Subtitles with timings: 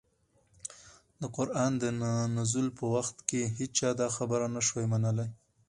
[1.21, 1.83] د قرآن د
[2.37, 5.27] نزول په وخت كي هيچا دا خبره نه شوى منلى